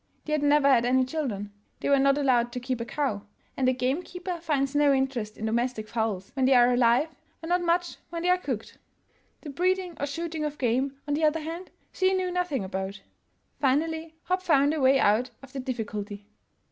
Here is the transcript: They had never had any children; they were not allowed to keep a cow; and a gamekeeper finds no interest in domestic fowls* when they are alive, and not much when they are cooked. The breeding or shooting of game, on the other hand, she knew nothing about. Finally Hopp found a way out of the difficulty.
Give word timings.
They 0.25 0.31
had 0.33 0.41
never 0.41 0.67
had 0.67 0.83
any 0.83 1.05
children; 1.05 1.51
they 1.79 1.87
were 1.87 1.99
not 1.99 2.17
allowed 2.17 2.51
to 2.53 2.59
keep 2.59 2.81
a 2.81 2.85
cow; 2.85 3.21
and 3.55 3.69
a 3.69 3.71
gamekeeper 3.73 4.39
finds 4.41 4.73
no 4.73 4.91
interest 4.91 5.37
in 5.37 5.45
domestic 5.45 5.87
fowls* 5.87 6.31
when 6.33 6.45
they 6.45 6.55
are 6.55 6.73
alive, 6.73 7.09
and 7.43 7.49
not 7.49 7.61
much 7.61 7.97
when 8.09 8.23
they 8.23 8.29
are 8.31 8.39
cooked. 8.39 8.79
The 9.41 9.51
breeding 9.51 9.95
or 9.99 10.07
shooting 10.07 10.43
of 10.43 10.57
game, 10.57 10.97
on 11.07 11.13
the 11.13 11.23
other 11.23 11.41
hand, 11.41 11.69
she 11.91 12.13
knew 12.15 12.31
nothing 12.31 12.63
about. 12.63 13.03
Finally 13.59 14.15
Hopp 14.23 14.41
found 14.41 14.73
a 14.73 14.81
way 14.81 14.99
out 14.99 15.29
of 15.43 15.53
the 15.53 15.59
difficulty. 15.59 16.25